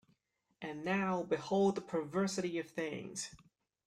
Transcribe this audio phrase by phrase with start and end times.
[0.63, 3.35] And now behold the perversity of things.